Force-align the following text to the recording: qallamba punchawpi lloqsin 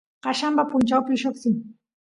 qallamba 0.27 0.65
punchawpi 0.71 1.21
lloqsin 1.25 1.55